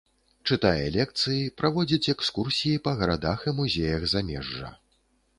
Чытае 0.53 0.85
лекцыі, 0.93 1.41
праводзіць 1.61 2.09
экскурсіі 2.13 2.79
па 2.87 2.93
гарадах 3.01 3.39
і 3.51 3.53
музеях 3.61 4.07
замежжа. 4.15 4.73